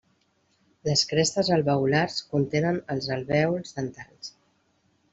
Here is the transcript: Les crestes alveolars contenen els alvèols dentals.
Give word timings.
Les 0.89 1.03
crestes 1.11 1.51
alveolars 1.59 2.17
contenen 2.33 2.83
els 2.97 3.13
alvèols 3.19 3.81
dentals. 3.81 4.37